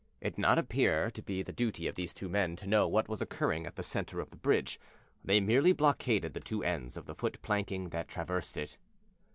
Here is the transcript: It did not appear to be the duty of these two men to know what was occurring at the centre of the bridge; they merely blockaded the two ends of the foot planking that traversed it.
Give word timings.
It 0.19 0.31
did 0.31 0.37
not 0.41 0.57
appear 0.57 1.11
to 1.11 1.21
be 1.21 1.43
the 1.43 1.51
duty 1.51 1.87
of 1.87 1.93
these 1.93 2.11
two 2.11 2.27
men 2.27 2.55
to 2.55 2.65
know 2.65 2.87
what 2.87 3.07
was 3.07 3.21
occurring 3.21 3.67
at 3.67 3.75
the 3.75 3.83
centre 3.83 4.19
of 4.19 4.31
the 4.31 4.35
bridge; 4.37 4.79
they 5.23 5.39
merely 5.39 5.73
blockaded 5.73 6.33
the 6.33 6.39
two 6.39 6.63
ends 6.63 6.97
of 6.97 7.05
the 7.05 7.13
foot 7.13 7.39
planking 7.43 7.89
that 7.89 8.07
traversed 8.07 8.57
it. 8.57 8.79